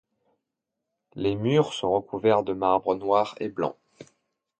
Les 1.13 1.35
murs 1.35 1.75
sont 1.75 1.91
recouverts 1.91 2.41
de 2.41 2.53
marbre 2.53 2.95
noir 2.95 3.35
et 3.39 3.49
blanc. 3.49 3.75